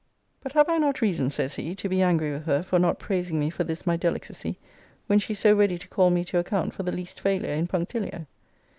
]But 0.41 0.53
have 0.53 0.67
I 0.67 0.79
not 0.79 0.99
reason, 1.01 1.29
says 1.29 1.53
he, 1.57 1.75
to 1.75 1.87
be 1.87 2.01
angry 2.01 2.31
with 2.31 2.45
her 2.47 2.63
for 2.63 2.79
not 2.79 2.97
praising 2.97 3.39
me 3.39 3.51
for 3.51 3.63
this 3.63 3.85
my 3.85 3.95
delicacy, 3.95 4.57
when 5.05 5.19
she 5.19 5.33
is 5.33 5.37
so 5.39 5.53
ready 5.55 5.77
to 5.77 5.87
call 5.87 6.09
me 6.09 6.25
to 6.25 6.39
account 6.39 6.73
for 6.73 6.81
the 6.81 6.91
least 6.91 7.19
failure 7.19 7.53
in 7.53 7.67
punctilio? 7.67 8.25